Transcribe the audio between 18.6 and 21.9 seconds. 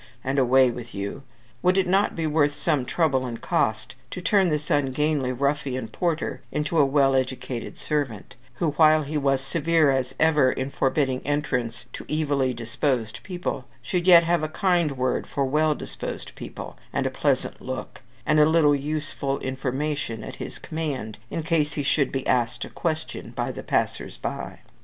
useful information at his command, in case he